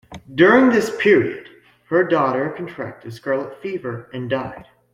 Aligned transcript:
During 0.33 0.69
this 0.71 0.89
period, 0.99 1.47
her 1.89 2.03
daughter 2.03 2.49
contracted 2.57 3.13
scarlet 3.13 3.61
fever 3.61 4.09
and 4.11 4.31
died. 4.31 4.65